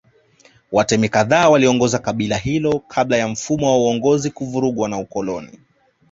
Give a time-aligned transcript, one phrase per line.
[0.71, 5.59] Watemi kadhaa waliongoza kabila hilo kabla ya mfumo wa uongozi kuvurugwa na ukoloni